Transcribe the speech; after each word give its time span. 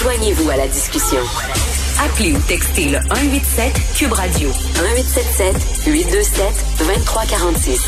Joignez-vous 0.00 0.50
à 0.50 0.56
la 0.56 0.66
discussion. 0.68 1.18
Appelez 2.04 2.32
ou 2.32 2.38
textez 2.46 2.86
le 2.86 2.98
187 3.08 3.72
Cube 3.96 4.12
Radio 4.12 4.48
1877 4.48 5.86
827 5.86 6.44
2346. 6.78 7.80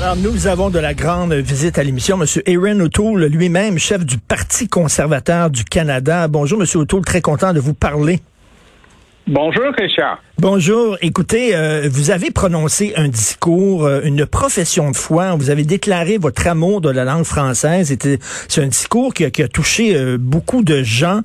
Alors, 0.00 0.16
nous 0.16 0.46
avons 0.46 0.70
de 0.70 0.78
la 0.78 0.94
grande 0.94 1.32
visite 1.34 1.78
à 1.78 1.82
l'émission. 1.82 2.16
Monsieur 2.16 2.42
Aaron 2.46 2.80
O'Toole, 2.80 3.24
lui-même, 3.26 3.78
chef 3.78 4.04
du 4.04 4.18
Parti 4.18 4.68
conservateur 4.68 5.50
du 5.50 5.64
Canada. 5.64 6.28
Bonjour, 6.28 6.58
Monsieur 6.58 6.78
O'Toole, 6.80 7.04
très 7.04 7.20
content 7.20 7.52
de 7.52 7.60
vous 7.60 7.74
parler. 7.74 8.20
Bonjour, 9.28 9.74
Richard. 9.76 10.22
Bonjour. 10.38 10.96
Écoutez, 11.02 11.54
euh, 11.54 11.86
vous 11.90 12.10
avez 12.10 12.30
prononcé 12.30 12.94
un 12.96 13.08
discours, 13.08 13.84
euh, 13.84 14.00
une 14.02 14.24
profession 14.24 14.90
de 14.90 14.96
foi. 14.96 15.34
Vous 15.36 15.50
avez 15.50 15.64
déclaré 15.64 16.16
votre 16.16 16.46
amour 16.46 16.80
de 16.80 16.88
la 16.88 17.04
langue 17.04 17.24
française. 17.24 17.94
C'est 18.48 18.62
un 18.62 18.68
discours 18.68 19.12
qui 19.12 19.26
a, 19.26 19.48
touché 19.48 19.94
euh, 19.94 20.16
beaucoup 20.18 20.62
de 20.62 20.82
gens. 20.82 21.20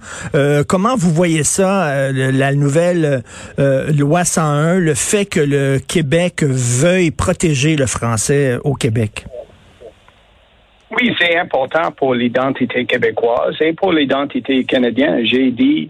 comment 0.68 0.98
vous 0.98 1.12
voyez 1.12 1.44
ça, 1.44 2.12
la 2.12 2.54
nouvelle 2.54 3.24
loi 3.58 4.26
101, 4.26 4.80
le 4.80 4.96
fait 4.96 5.26
que 5.26 5.40
le 5.40 5.80
Québec 5.80 6.44
veuille 6.44 7.12
protéger 7.12 7.78
le 7.78 7.86
français 7.86 8.58
au 8.66 8.74
Québec? 8.74 9.26
Oui, 10.92 11.16
c'est 11.18 11.38
important 11.38 11.92
pour 11.96 12.14
l'identité 12.16 12.86
québécoise 12.86 13.56
et 13.62 13.72
pour 13.72 13.94
l'identité 13.94 14.66
canadienne. 14.66 15.26
J'ai 15.26 15.52
dit 15.52 15.90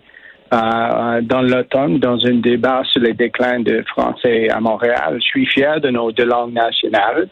euh, 0.53 1.21
dans 1.21 1.41
l'automne, 1.41 1.97
dans 1.97 2.23
un 2.25 2.35
débat 2.35 2.83
sur 2.91 3.01
les 3.01 3.13
déclins 3.13 3.61
de 3.61 3.83
français 3.87 4.49
à 4.49 4.59
Montréal. 4.59 5.15
Je 5.15 5.25
suis 5.25 5.45
fier 5.47 5.81
de 5.81 5.89
nos 5.89 6.11
deux 6.11 6.25
langues 6.25 6.53
nationales. 6.53 7.27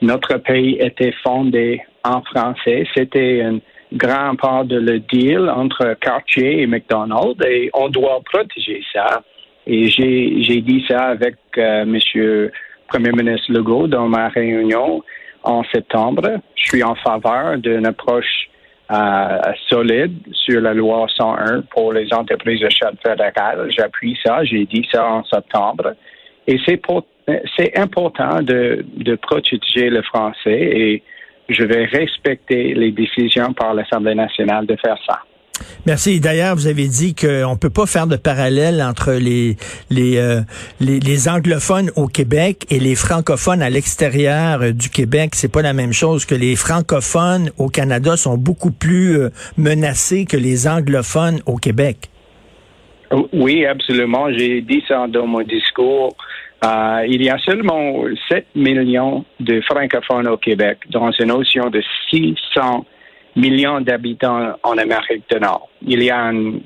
Notre 0.00 0.38
pays 0.38 0.78
était 0.80 1.14
fondé 1.22 1.82
en 2.02 2.22
français. 2.22 2.86
C'était 2.96 3.40
une 3.40 3.60
grande 3.92 4.38
part 4.38 4.64
de 4.64 4.78
le 4.78 5.00
deal 5.00 5.50
entre 5.50 5.94
Cartier 6.00 6.62
et 6.62 6.66
McDonald's 6.66 7.44
et 7.46 7.70
on 7.74 7.88
doit 7.90 8.20
protéger 8.24 8.82
ça. 8.92 9.22
Et 9.66 9.88
j'ai 9.88 10.60
dit 10.62 10.84
ça 10.88 11.08
avec 11.08 11.36
euh, 11.58 11.84
Monsieur 11.84 12.52
Premier 12.88 13.12
ministre 13.12 13.52
Legault 13.52 13.86
dans 13.86 14.08
ma 14.08 14.28
réunion 14.28 15.02
en 15.42 15.62
septembre. 15.64 16.40
Je 16.54 16.64
suis 16.64 16.82
en 16.82 16.94
faveur 16.94 17.58
d'une 17.58 17.86
approche 17.86 18.48
euh, 18.90 19.38
solide 19.68 20.18
sur 20.32 20.60
la 20.60 20.74
loi 20.74 21.06
101 21.16 21.62
pour 21.70 21.92
les 21.92 22.12
entreprises 22.12 22.60
de 22.60 22.68
charte 22.68 22.96
fédérale. 23.02 23.70
J'appuie 23.70 24.18
ça, 24.24 24.44
j'ai 24.44 24.66
dit 24.66 24.86
ça 24.92 25.06
en 25.06 25.24
septembre. 25.24 25.94
Et 26.46 26.58
c'est 26.66 26.80
c'est 27.56 27.78
important 27.78 28.42
de, 28.42 28.84
de 28.96 29.14
protéger 29.14 29.90
le 29.90 30.02
français 30.02 30.60
et 30.60 31.02
je 31.48 31.64
vais 31.64 31.84
respecter 31.84 32.74
les 32.74 32.90
décisions 32.90 33.52
par 33.52 33.74
l'Assemblée 33.74 34.14
nationale 34.14 34.66
de 34.66 34.76
faire 34.76 34.98
ça. 35.06 35.20
Merci. 35.84 36.20
D'ailleurs, 36.20 36.54
vous 36.54 36.68
avez 36.68 36.86
dit 36.86 37.12
qu'on 37.12 37.52
ne 37.52 37.58
peut 37.58 37.70
pas 37.70 37.86
faire 37.86 38.06
de 38.06 38.14
parallèle 38.14 38.80
entre 38.80 39.14
les, 39.14 39.56
euh, 39.90 40.40
les, 40.78 41.00
les, 41.00 41.28
anglophones 41.28 41.90
au 41.96 42.06
Québec 42.06 42.66
et 42.70 42.78
les 42.78 42.94
francophones 42.94 43.62
à 43.62 43.68
l'extérieur 43.68 44.62
euh, 44.62 44.72
du 44.72 44.90
Québec. 44.90 45.30
C'est 45.34 45.50
pas 45.50 45.62
la 45.62 45.72
même 45.72 45.92
chose 45.92 46.24
que 46.24 46.36
les 46.36 46.54
francophones 46.54 47.50
au 47.58 47.66
Canada 47.66 48.16
sont 48.16 48.38
beaucoup 48.38 48.70
plus 48.70 49.18
euh, 49.18 49.30
menacés 49.58 50.24
que 50.24 50.36
les 50.36 50.68
anglophones 50.68 51.40
au 51.46 51.56
Québec. 51.56 52.08
Oui, 53.32 53.66
absolument. 53.66 54.32
J'ai 54.32 54.60
dit 54.62 54.84
ça 54.86 55.08
dans 55.08 55.26
mon 55.26 55.42
discours. 55.42 56.16
il 56.64 57.22
y 57.24 57.28
a 57.28 57.38
seulement 57.38 58.04
7 58.30 58.46
millions 58.54 59.24
de 59.40 59.60
francophones 59.62 60.28
au 60.28 60.36
Québec, 60.36 60.78
dans 60.90 61.10
une 61.10 61.26
notion 61.26 61.70
de 61.70 61.82
600 62.08 62.86
millions 63.36 63.80
d'habitants 63.80 64.54
en 64.62 64.78
Amérique 64.78 65.24
du 65.30 65.40
Nord. 65.40 65.68
Il 65.86 66.02
y 66.02 66.10
a 66.10 66.18
une 66.30 66.60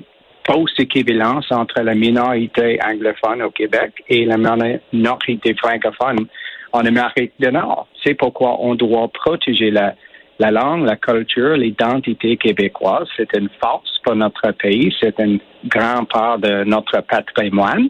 fausse 0.45 0.73
équivalence 0.79 1.51
entre 1.51 1.81
la 1.81 1.93
minorité 1.93 2.79
anglophone 2.83 3.41
au 3.41 3.51
Québec 3.51 3.91
et 4.07 4.25
la 4.25 4.37
minorité 4.37 5.53
francophone 5.55 6.27
en 6.71 6.85
Amérique 6.85 7.33
du 7.39 7.51
Nord. 7.51 7.87
C'est 8.03 8.13
pourquoi 8.13 8.57
on 8.61 8.75
doit 8.75 9.09
protéger 9.09 9.71
la, 9.71 9.95
la 10.39 10.51
langue, 10.51 10.85
la 10.85 10.95
culture, 10.95 11.57
l'identité 11.57 12.37
québécoise. 12.37 13.07
C'est 13.17 13.33
une 13.35 13.49
force 13.61 13.99
pour 14.03 14.15
notre 14.15 14.51
pays. 14.51 14.93
C'est 15.01 15.19
une 15.19 15.39
grande 15.65 16.07
part 16.09 16.39
de 16.39 16.63
notre 16.63 17.01
patrimoine. 17.01 17.89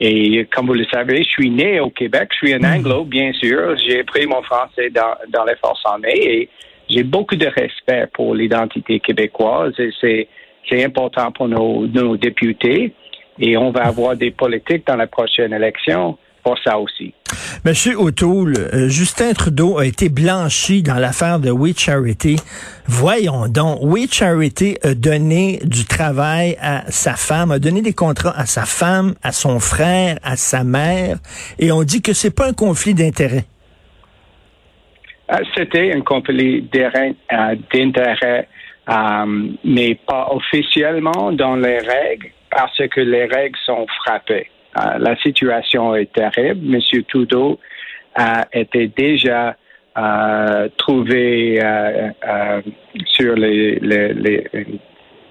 Et 0.00 0.46
comme 0.54 0.66
vous 0.66 0.74
le 0.74 0.86
savez, 0.92 1.24
je 1.24 1.28
suis 1.28 1.50
né 1.50 1.80
au 1.80 1.90
Québec. 1.90 2.28
Je 2.32 2.46
suis 2.46 2.54
un 2.54 2.60
mm. 2.60 2.78
anglo, 2.78 3.04
bien 3.04 3.32
sûr. 3.32 3.76
J'ai 3.76 4.04
pris 4.04 4.26
mon 4.26 4.42
français 4.42 4.90
dans, 4.90 5.14
dans 5.30 5.44
les 5.44 5.56
forces 5.56 5.82
armées 5.84 6.14
et 6.14 6.48
j'ai 6.88 7.02
beaucoup 7.02 7.36
de 7.36 7.46
respect 7.46 8.08
pour 8.12 8.34
l'identité 8.34 9.00
québécoise 9.00 9.74
et 9.78 9.90
c'est, 10.00 10.28
c'est 10.68 10.84
important 10.84 11.32
pour 11.32 11.48
nos, 11.48 11.86
nos 11.86 12.16
députés. 12.16 12.92
Et 13.40 13.56
on 13.56 13.70
va 13.70 13.86
avoir 13.86 14.16
des 14.16 14.32
politiques 14.32 14.86
dans 14.86 14.96
la 14.96 15.06
prochaine 15.06 15.52
élection 15.52 16.18
pour 16.42 16.58
ça 16.64 16.78
aussi. 16.78 17.14
Monsieur 17.64 17.98
O'Toole, 18.00 18.56
euh, 18.56 18.88
Justin 18.88 19.32
Trudeau 19.32 19.78
a 19.78 19.86
été 19.86 20.08
blanchi 20.08 20.82
dans 20.82 20.94
l'affaire 20.94 21.38
de 21.38 21.50
We 21.50 21.76
Charity. 21.76 22.36
Voyons 22.86 23.48
donc, 23.48 23.78
We 23.82 24.10
Charity 24.10 24.78
a 24.82 24.94
donné 24.94 25.60
du 25.64 25.84
travail 25.84 26.56
à 26.60 26.84
sa 26.90 27.14
femme, 27.14 27.50
a 27.50 27.58
donné 27.58 27.82
des 27.82 27.92
contrats 27.92 28.34
à 28.36 28.46
sa 28.46 28.64
femme, 28.64 29.14
à 29.22 29.32
son 29.32 29.60
frère, 29.60 30.18
à 30.22 30.36
sa 30.36 30.64
mère, 30.64 31.18
et 31.58 31.70
on 31.70 31.82
dit 31.82 32.00
que 32.00 32.12
c'est 32.12 32.34
pas 32.34 32.48
un 32.48 32.54
conflit 32.54 32.94
d'intérêts. 32.94 33.44
Euh, 35.30 35.36
c'était 35.56 35.92
un 35.92 36.00
conflit 36.00 36.68
euh, 36.74 37.54
d'intérêt, 37.72 38.48
euh, 38.88 39.48
mais 39.64 39.94
pas 40.06 40.28
officiellement 40.30 41.32
dans 41.32 41.56
les 41.56 41.78
règles, 41.78 42.30
parce 42.50 42.78
que 42.88 43.00
les 43.00 43.26
règles 43.26 43.58
sont 43.64 43.86
frappées. 44.02 44.48
la 44.98 45.16
situation 45.16 45.94
est 45.94 46.12
terrible. 46.12 46.60
Monsieur 46.62 47.02
Trudeau 47.02 47.58
a 48.14 48.46
été 48.52 48.88
déjà 48.88 49.56
trouvé 50.76 51.60
sur 53.06 53.34
les, 53.34 53.74
les, 53.80 54.44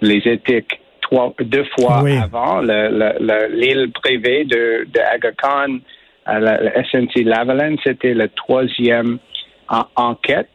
les, 0.01 0.21
éthiques 0.27 0.79
deux 1.39 1.65
fois 1.79 2.03
avant. 2.21 2.59
L'île 2.61 3.91
privée 3.93 4.43
de, 4.43 4.85
de 4.93 4.99
Aga 4.99 5.31
Khan, 5.41 5.79
la 6.27 6.83
SNC 6.83 7.23
Lavalin, 7.23 7.75
c'était 7.83 8.13
le 8.13 8.27
troisième 8.29 9.19
en 9.69 9.85
enquête. 9.95 10.49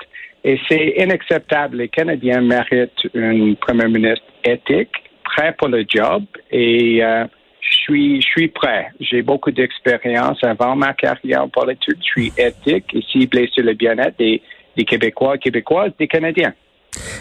Et 0.44 0.58
c'est 0.68 0.94
inacceptable. 0.98 1.76
Les 1.76 1.88
Canadiens 1.88 2.40
méritent 2.40 2.90
un 3.14 3.54
premier 3.54 3.88
ministre 3.88 4.24
éthique, 4.44 4.90
prêt 5.24 5.54
pour 5.56 5.68
le 5.68 5.84
job. 5.88 6.24
Et 6.50 7.02
euh, 7.02 7.24
je 7.60 7.76
suis, 7.76 8.20
je 8.20 8.26
suis 8.26 8.48
prêt. 8.48 8.88
J'ai 9.00 9.22
beaucoup 9.22 9.52
d'expérience 9.52 10.42
avant 10.42 10.74
ma 10.74 10.94
carrière 10.94 11.48
politique. 11.48 11.98
Je 12.00 12.04
suis 12.06 12.32
éthique 12.36 12.86
et 12.92 13.02
ciblé 13.02 13.48
sur 13.52 13.64
le 13.64 13.74
bien-être 13.74 14.18
des, 14.18 14.42
des 14.76 14.84
Québécois, 14.84 15.38
Québécoises, 15.38 15.92
des 15.98 16.08
Canadiens. 16.08 16.54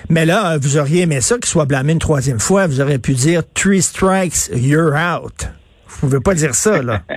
Mais 0.09 0.25
là, 0.25 0.57
vous 0.57 0.77
auriez 0.77 1.03
aimé 1.03 1.21
ça 1.21 1.35
qu'il 1.35 1.45
soit 1.45 1.65
blâmé 1.65 1.93
une 1.93 1.99
troisième 1.99 2.39
fois. 2.39 2.67
Vous 2.67 2.81
auriez 2.81 2.99
pu 2.99 3.13
dire 3.13 3.43
three 3.53 3.81
strikes, 3.81 4.49
you're 4.53 4.93
out. 4.93 5.47
Vous 5.87 6.07
pouvez 6.07 6.19
pas 6.19 6.33
dire 6.33 6.55
ça, 6.55 6.81
là. 6.81 7.01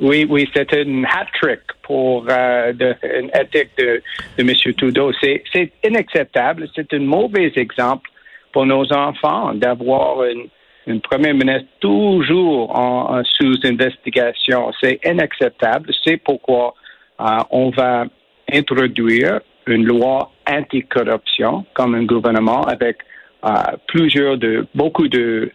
Oui, 0.00 0.24
oui, 0.30 0.48
c'est 0.54 0.72
un 0.74 1.02
hat-trick 1.02 1.58
pour 1.88 2.26
euh, 2.30 2.72
une 3.18 3.30
éthique 3.34 3.70
de, 3.78 4.02
M. 4.38 4.52
Trudeau. 4.76 5.10
C'est, 5.20 5.72
inacceptable. 5.82 6.68
C'est 6.76 6.92
un 6.92 6.98
mauvais 7.00 7.50
exemple 7.56 8.10
pour 8.52 8.66
nos 8.66 8.92
enfants 8.92 9.54
d'avoir 9.54 10.22
une, 10.24 11.00
première 11.00 11.34
ministre 11.34 11.68
toujours 11.80 12.78
en, 12.78 13.22
sous 13.24 13.56
investigation. 13.64 14.70
C'est 14.80 15.00
inacceptable. 15.04 15.92
C'est 16.04 16.18
pourquoi 16.18 16.74
euh, 17.20 17.24
on 17.50 17.70
va 17.70 18.04
introduire 18.52 19.40
une 19.66 19.84
loi 19.84 20.30
anticorruption 20.46 21.64
comme 21.74 21.94
un 21.94 22.04
gouvernement 22.04 22.62
avec 22.64 22.98
euh, 23.44 23.50
plusieurs 23.86 24.36
de 24.36 24.66
beaucoup 24.74 25.08
de 25.08 25.50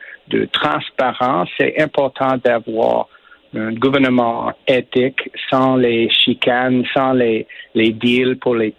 transparence. 0.51 1.49
C'est 1.59 1.79
important 1.79 2.37
d'avoir 2.43 3.07
un 3.55 3.73
gouvernement 3.73 4.51
éthique 4.67 5.29
sans 5.49 5.75
les 5.75 6.09
chicanes, 6.09 6.83
sans 6.93 7.13
les, 7.13 7.47
les 7.75 7.91
deals 7.91 8.37
pour 8.39 8.55
les 8.55 8.73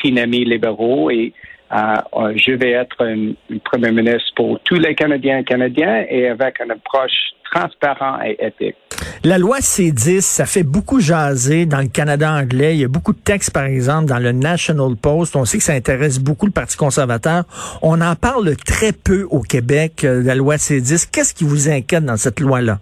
tinamis 0.00 0.44
libéraux. 0.44 1.10
Et 1.10 1.32
euh, 1.72 1.76
euh, 2.16 2.32
je 2.36 2.52
vais 2.52 2.72
être 2.72 3.04
un, 3.04 3.32
premier 3.64 3.92
ministre 3.92 4.32
pour 4.34 4.58
tous 4.64 4.76
les 4.76 4.94
Canadiens 4.94 5.38
et 5.38 5.44
Canadiens 5.44 6.04
et 6.08 6.28
avec 6.28 6.60
une 6.60 6.72
approche 6.72 7.12
transparente 7.52 8.20
et 8.24 8.44
éthique. 8.44 8.76
La 9.24 9.38
loi 9.38 9.58
C10, 9.58 10.20
ça 10.20 10.46
fait 10.46 10.62
beaucoup 10.62 11.00
jaser 11.00 11.66
dans 11.66 11.80
le 11.80 11.88
Canada 11.88 12.32
anglais. 12.32 12.74
Il 12.74 12.80
y 12.80 12.84
a 12.84 12.88
beaucoup 12.88 13.12
de 13.12 13.18
textes, 13.18 13.52
par 13.52 13.64
exemple, 13.64 14.06
dans 14.06 14.18
le 14.18 14.32
National 14.32 14.96
Post. 14.96 15.36
On 15.36 15.44
sait 15.44 15.58
que 15.58 15.64
ça 15.64 15.72
intéresse 15.72 16.18
beaucoup 16.18 16.46
le 16.46 16.52
Parti 16.52 16.76
conservateur. 16.76 17.44
On 17.82 18.00
en 18.00 18.14
parle 18.16 18.56
très 18.56 18.92
peu 18.92 19.26
au 19.30 19.40
Québec, 19.40 20.04
euh, 20.04 20.22
la 20.22 20.34
loi 20.34 20.56
C10. 20.56 21.08
Qu'est-ce 21.10 21.34
qui 21.34 21.44
vous 21.44 21.68
inquiète 21.68 22.04
dans 22.04 22.16
cette 22.16 22.40
loi-là? 22.40 22.78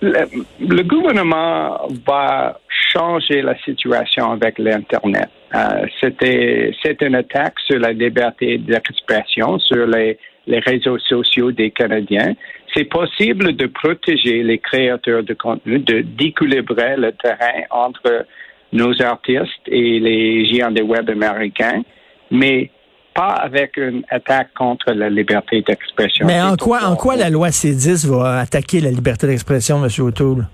Le, 0.00 0.82
gouvernement 0.82 1.88
va 2.06 2.58
changer 2.68 3.42
la 3.42 3.56
situation 3.58 4.32
avec 4.32 4.58
l'Internet. 4.58 5.28
Euh, 5.54 5.86
c'était, 6.00 6.72
c'est 6.82 7.00
une 7.02 7.14
attaque 7.14 7.58
sur 7.66 7.78
la 7.78 7.92
liberté 7.92 8.58
d'expression, 8.58 9.58
sur 9.58 9.86
les, 9.86 10.18
les 10.46 10.58
réseaux 10.60 10.98
sociaux 10.98 11.52
des 11.52 11.70
Canadiens. 11.70 12.34
C'est 12.74 12.84
possible 12.84 13.56
de 13.56 13.66
protéger 13.66 14.42
les 14.42 14.58
créateurs 14.58 15.22
de 15.22 15.34
contenu, 15.34 15.78
de 15.78 16.00
d'équilibrer 16.00 16.96
le 16.96 17.12
terrain 17.12 17.62
entre 17.70 18.26
nos 18.72 19.00
artistes 19.02 19.66
et 19.66 19.98
les 19.98 20.46
géants 20.46 20.70
des 20.70 20.82
web 20.82 21.08
américains, 21.08 21.82
mais 22.30 22.70
pas 23.14 23.32
avec 23.32 23.76
une 23.76 24.02
attaque 24.10 24.54
contre 24.54 24.92
la 24.92 25.10
liberté 25.10 25.62
d'expression. 25.62 26.26
Mais 26.26 26.40
en 26.40 26.56
quoi, 26.56 26.84
en 26.84 26.96
quoi 26.96 27.16
la 27.16 27.30
loi 27.30 27.48
C10 27.48 28.08
va 28.08 28.38
attaquer 28.38 28.80
la 28.80 28.90
liberté 28.90 29.26
d'expression, 29.26 29.84
M. 29.84 29.88
O'Toole? 29.98 30.46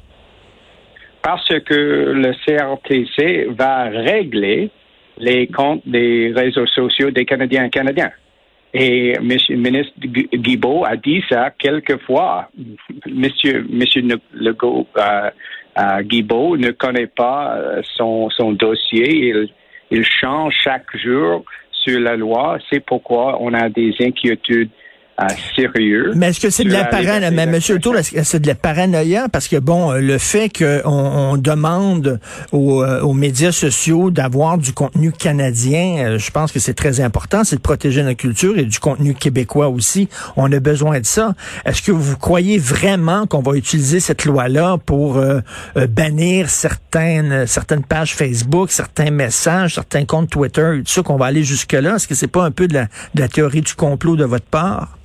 Parce 1.23 1.49
que 1.49 2.13
le 2.13 2.33
CRTC 2.45 3.55
va 3.57 3.85
régler 3.85 4.71
les 5.19 5.47
comptes 5.47 5.83
des 5.87 6.33
réseaux 6.35 6.67
sociaux 6.67 7.11
des 7.11 7.25
Canadiens 7.25 7.65
et 7.65 7.71
Canadiens. 7.71 8.11
Et 8.75 9.13
M. 9.13 9.29
le 9.49 9.57
ministre 9.57 9.93
Guibault 10.01 10.85
a 10.85 10.97
dit 10.97 11.23
ça 11.29 11.51
quelques 11.57 12.01
fois. 12.03 12.49
Monsieur, 13.07 13.65
Monsieur 13.71 14.03
Legault, 14.33 14.89
euh, 14.99 15.31
euh, 15.79 16.03
Guibault 16.03 16.57
ne 16.57 16.73
connaît 16.73 17.07
pas 17.07 17.57
euh, 17.57 17.83
son, 17.97 18.29
son 18.31 18.53
dossier. 18.53 19.29
Il, 19.29 19.49
il 19.91 20.05
change 20.05 20.55
chaque 20.63 20.97
jour 20.97 21.45
sur 21.85 22.01
la 22.01 22.17
loi. 22.17 22.59
C'est 22.71 22.81
pourquoi 22.81 23.39
on 23.41 23.53
a 23.55 23.69
des 23.69 23.95
inquiétudes 24.01 24.71
euh, 25.21 25.27
sérieux. 25.55 26.13
Mais 26.17 26.31
est-ce 26.31 26.41
que 26.41 26.51
c'est 26.51 26.65
de 26.65 26.73
la 26.73 26.85
paranoïa, 26.85 27.31
mais 27.31 27.47
Monsieur 27.47 27.79
Tour, 27.79 27.97
est-ce 27.97 28.11
que 28.11 28.23
c'est 28.25 28.41
de 28.41 28.49
la 28.49 28.57
paranoïa? 28.57 29.29
Parce 29.29 29.47
que 29.47 29.57
bon, 29.57 29.93
le 29.93 30.19
fait 30.19 30.49
qu'on 30.49 30.83
on 30.85 31.37
demande 31.37 32.19
aux, 32.51 32.83
euh, 32.83 33.01
aux, 33.01 33.13
médias 33.13 33.53
sociaux 33.53 34.11
d'avoir 34.11 34.59
du 34.59 34.73
contenu 34.73 35.13
canadien, 35.13 35.99
euh, 35.99 36.19
je 36.19 36.31
pense 36.33 36.51
que 36.51 36.59
c'est 36.59 36.75
très 36.75 37.01
important, 37.01 37.45
c'est 37.45 37.57
de 37.57 37.61
protéger 37.61 38.03
notre 38.03 38.17
culture 38.17 38.59
et 38.59 38.65
du 38.65 38.81
contenu 38.81 39.15
québécois 39.15 39.69
aussi. 39.69 40.09
On 40.37 40.51
a 40.51 40.59
besoin 40.59 40.99
de 40.99 41.07
ça. 41.07 41.35
Est-ce 41.65 41.83
que 41.83 41.93
vous 41.93 42.17
croyez 42.17 42.59
vraiment 42.59 43.27
qu'on 43.29 43.43
va 43.43 43.55
utiliser 43.55 44.01
cette 44.01 44.25
loi-là 44.25 44.79
pour 44.85 45.23
bannir 45.89 46.51
certaines 46.51 47.47
certaines 47.47 47.85
pages 47.85 48.15
Facebook, 48.15 48.73
certains 48.73 49.11
messages, 49.11 49.75
certains 49.75 50.05
comptes 50.05 50.31
Twitter, 50.31 50.81
tout 50.85 50.93
ça 50.93 51.03
qu'on 51.03 51.17
va 51.17 51.27
aller 51.27 51.45
jusque 51.45 51.73
là 51.73 51.97
Est-ce 51.97 52.09
que 52.09 52.15
c'est 52.15 52.27
pas 52.27 52.45
un 52.45 52.51
peu 52.51 52.67
de 52.67 52.75
la, 52.75 52.85
de 53.15 53.21
la 53.21 53.29
théorie 53.29 53.63
du 53.63 53.75
complot 53.75 54.17
de 54.17 54.25
votre 54.25 54.47
part? 54.47 54.99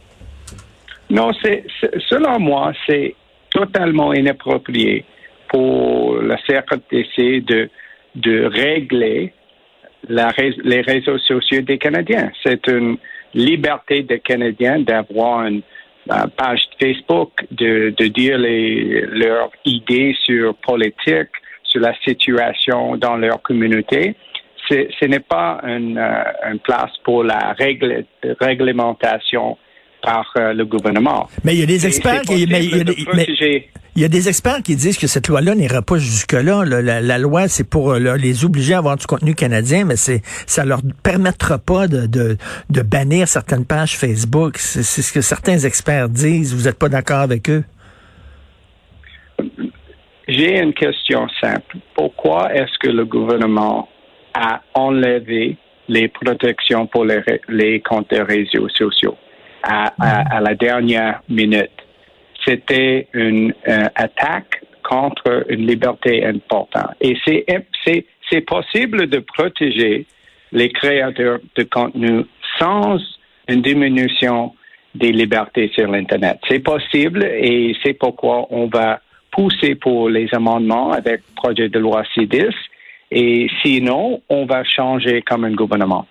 Non, 1.10 1.32
c'est 1.42 1.64
selon 2.08 2.40
moi, 2.40 2.74
c'est 2.88 3.16
totalement 3.50 4.14
inapproprié 4.14 5.06
pour 5.48 6.22
la 6.22 6.38
CRTC 6.38 7.42
de, 7.42 7.70
de 8.16 8.46
régler 8.46 9.34
la, 10.08 10.32
les 10.64 10.82
réseaux 10.82 11.18
sociaux 11.18 11.62
des 11.62 11.78
Canadiens. 11.78 12.32
C'est 12.44 12.68
une 12.68 12.98
liberté 13.34 14.04
des 14.04 14.20
Canadiens 14.20 14.80
d'avoir 14.80 15.46
une, 15.46 15.62
page 16.38 16.68
Facebook, 16.82 17.34
de, 17.52 17.94
de 17.96 18.06
dire 18.08 18.40
les, 18.40 19.02
leurs 19.02 19.52
idées 19.64 20.16
sur 20.24 20.56
politique, 20.56 21.30
sur 21.64 21.82
la 21.82 21.94
situation 22.04 22.98
dans 22.98 23.16
leur 23.16 23.42
communauté. 23.44 24.16
Ce 24.70 25.06
n'est 25.06 25.20
pas 25.20 25.60
une, 25.64 25.98
euh, 25.98 26.52
une, 26.52 26.60
place 26.60 26.92
pour 27.04 27.24
la 27.24 27.56
réglementation 28.40 29.58
par 30.02 30.32
euh, 30.38 30.54
le 30.54 30.66
gouvernement. 30.66 31.28
Mais 31.44 31.56
il 31.56 31.60
y 31.60 31.64
a 31.64 31.66
des 31.66 31.86
experts 31.86 32.22
qui... 32.22 32.48
Mais, 32.48 32.66
il, 32.66 32.78
y 32.78 32.82
a 32.82 32.84
des, 32.84 33.70
il 33.96 34.02
y 34.02 34.06
a 34.06 34.08
des 34.08 34.30
experts 34.30 34.62
qui 34.64 34.76
disent 34.76 34.98
que 34.98 35.08
cette 35.08 35.28
loi-là 35.28 35.56
n'ira 35.56 35.82
pas 35.82 35.98
jusque-là. 35.98 36.64
La, 36.64 37.18
loi, 37.18 37.48
c'est 37.48 37.70
pour 37.70 37.92
euh, 37.92 38.16
les 38.18 38.46
obliger 38.46 38.74
à 38.74 38.78
avoir 38.78 38.96
du 38.96 39.06
contenu 39.06 39.36
canadien, 39.36 39.84
mais 39.86 39.96
c'est 39.98 40.22
ça 40.48 40.64
leur 40.64 40.80
permettra 41.04 41.58
pas 41.58 41.88
de, 41.88 42.06
de, 42.08 42.38
de 42.70 42.82
bannir 42.82 43.28
certaines 43.28 43.66
pages 43.66 43.98
Facebook. 43.98 44.58
C'est 44.58 44.84
ce 44.84 45.12
que 45.12 45.22
certains 45.22 45.60
experts 45.60 46.10
disent. 46.10 46.56
Vous 46.56 46.64
n'êtes 46.64 46.80
pas 46.80 46.90
d'accord 46.90 47.20
avec 47.20 47.50
eux? 47.50 47.64
J'ai 50.28 50.60
une 50.60 50.74
question 50.74 51.28
simple. 51.42 51.78
Pourquoi 51.96 52.54
est-ce 52.54 52.78
que 52.80 52.90
le 52.90 53.06
gouvernement 53.06 53.90
a 54.34 54.62
enlevé 54.76 55.58
les 55.88 56.08
protections 56.08 56.86
pour 56.86 57.04
les, 57.04 57.22
les 57.48 57.82
comptes 57.82 58.14
réseaux 58.14 58.70
sociaux? 58.70 59.18
À, 59.64 60.40
la 60.42 60.56
dernière 60.56 61.22
minute. 61.30 61.72
C'était 62.46 63.08
une 63.14 63.54
euh, 63.68 63.86
attaque 63.96 64.64
contre 64.84 65.46
une 65.50 65.68
liberté 65.68 66.26
importante. 66.26 66.92
Et 67.02 67.18
c'est, 67.26 67.46
c'est, 67.86 68.06
c'est 68.30 68.42
possible 68.42 69.08
de 69.08 69.20
protéger 69.20 70.06
les 70.52 70.70
créateurs 70.70 71.40
de 71.56 71.64
contenu 71.64 72.26
sans 72.58 72.98
une 73.48 73.62
diminution 73.62 74.54
des 74.96 75.12
libertés 75.12 75.70
sur 75.76 75.92
l'Internet. 75.92 76.40
C'est 76.48 76.60
possible 76.60 77.24
et 77.24 77.76
c'est 77.84 77.94
pourquoi 77.94 78.48
on 78.50 78.68
va 78.68 79.02
pousser 79.32 79.76
pour 79.76 80.10
les 80.10 80.28
amendements 80.34 80.92
avec 80.92 81.22
le 81.30 81.36
projet 81.36 81.70
de 81.70 81.78
loi 81.78 82.04
C10 82.16 82.52
et 83.12 83.48
sinon, 83.64 84.22
on 84.30 84.46
va 84.46 84.64
changer 84.64 85.22
comme 85.24 85.44
un 85.46 85.54
gouvernement 85.54 86.06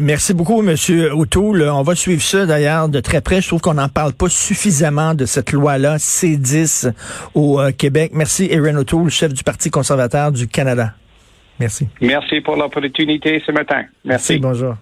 merci 0.00 0.34
beaucoup, 0.34 0.62
Monsieur 0.62 1.12
O'Toole. 1.12 1.62
On 1.62 1.82
va 1.82 1.94
suivre 1.94 2.22
ça 2.22 2.46
d'ailleurs 2.46 2.88
de 2.88 3.00
très 3.00 3.20
près. 3.20 3.40
Je 3.40 3.48
trouve 3.48 3.60
qu'on 3.60 3.74
n'en 3.74 3.88
parle 3.88 4.12
pas 4.12 4.28
suffisamment 4.28 5.14
de 5.14 5.26
cette 5.26 5.52
loi-là, 5.52 5.96
C10 5.96 6.92
au 7.34 7.60
euh, 7.60 7.72
Québec. 7.72 8.12
Merci, 8.14 8.48
Erin 8.50 8.76
O'Toole, 8.76 9.10
chef 9.10 9.32
du 9.32 9.42
Parti 9.42 9.70
conservateur 9.70 10.32
du 10.32 10.48
Canada. 10.48 10.94
Merci. 11.58 11.88
Merci 12.00 12.40
pour 12.40 12.56
l'opportunité 12.56 13.42
ce 13.44 13.52
matin. 13.52 13.84
Merci. 14.04 14.38
bonjour. 14.38 14.76